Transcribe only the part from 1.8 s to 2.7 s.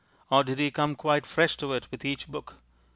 with each book?